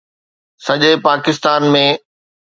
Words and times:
سڄي 0.65 0.91
پاڪستان 1.05 1.61
۾ 1.77 1.85